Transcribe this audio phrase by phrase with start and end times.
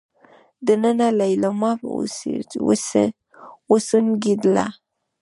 [0.65, 1.71] دننه ليلما
[3.71, 4.65] وسونګېدله.